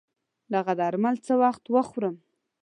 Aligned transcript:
دغه 0.53 0.73
درمل 0.79 1.15
څه 1.25 1.33
وخت 1.43 1.63
وخورم 1.73 2.15